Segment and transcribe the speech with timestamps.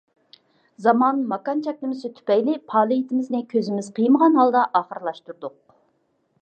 [0.85, 5.59] زامان، ماكان چەكلىمىسى تۈپەيلى پائالىيىتىمىزنى كۆزىمىز قىيمىغان ھالدا ئاخىرلاشتۇردۇق.